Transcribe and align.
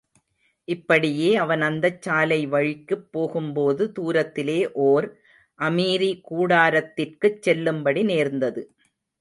இப்படியே 0.67 1.35
அவன் 1.35 1.61
அந்தச் 1.61 2.01
சாலைவழிக்குப் 2.01 3.05
போகும்போது 3.11 3.91
தூரத்திலே 3.99 4.57
ஓர் 4.87 5.07
அமீரி 5.59 6.11
கூடாரத்திற்குச் 6.29 7.41
செல்லும்படி 7.41 8.03
நேர்ந்தது. 8.03 8.63